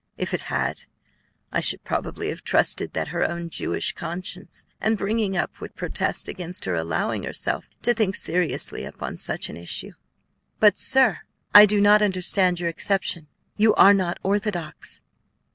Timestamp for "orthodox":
14.23-15.03